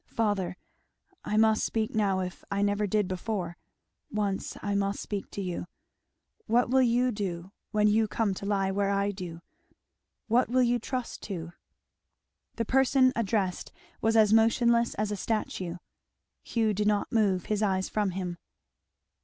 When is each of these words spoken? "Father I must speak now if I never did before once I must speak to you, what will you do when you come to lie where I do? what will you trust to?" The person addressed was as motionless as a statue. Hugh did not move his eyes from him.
"Father 0.07 0.57
I 1.23 1.37
must 1.37 1.63
speak 1.63 1.93
now 1.93 2.21
if 2.21 2.43
I 2.49 2.63
never 2.63 2.87
did 2.87 3.07
before 3.07 3.55
once 4.09 4.57
I 4.63 4.73
must 4.73 4.99
speak 4.99 5.29
to 5.29 5.43
you, 5.43 5.67
what 6.47 6.71
will 6.71 6.81
you 6.81 7.11
do 7.11 7.51
when 7.69 7.87
you 7.87 8.07
come 8.07 8.33
to 8.33 8.47
lie 8.47 8.71
where 8.71 8.89
I 8.89 9.11
do? 9.11 9.43
what 10.25 10.49
will 10.49 10.63
you 10.63 10.79
trust 10.79 11.21
to?" 11.29 11.53
The 12.55 12.65
person 12.65 13.13
addressed 13.15 13.71
was 14.01 14.15
as 14.17 14.33
motionless 14.33 14.95
as 14.95 15.11
a 15.11 15.15
statue. 15.15 15.75
Hugh 16.41 16.73
did 16.73 16.87
not 16.87 17.11
move 17.11 17.45
his 17.45 17.61
eyes 17.61 17.87
from 17.87 18.09
him. 18.09 18.39